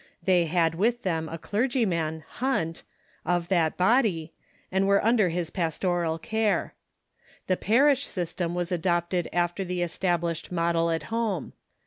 [0.23, 2.81] They had with them a clergynian, Hunt,
[3.23, 4.31] of that body,
[4.71, 6.73] and were under his pastoral care.
[7.45, 11.53] The parish system was adopted after the established model at home.